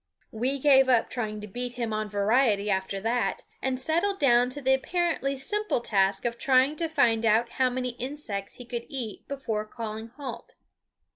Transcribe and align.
We 0.31 0.57
gave 0.57 0.89
up 0.89 1.11
trying 1.11 1.41
to 1.41 1.47
beat 1.47 1.73
him 1.73 1.93
on 1.93 2.09
variety 2.09 2.71
after 2.71 2.99
that, 3.01 3.43
and 3.61 3.79
settled 3.79 4.17
down 4.17 4.49
to 4.49 4.59
the 4.59 4.73
apparently 4.73 5.37
simple 5.37 5.79
task 5.79 6.25
of 6.25 6.39
trying 6.39 6.75
to 6.77 6.87
find 6.87 7.23
out 7.23 7.49
how 7.59 7.69
many 7.69 7.89
insects 7.89 8.55
he 8.55 8.65
could 8.65 8.87
eat 8.89 9.27
before 9.27 9.63
calling 9.63 10.07
halt. 10.07 10.55